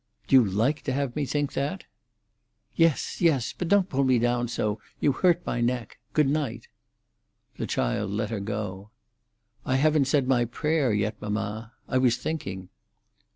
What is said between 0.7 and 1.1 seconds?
to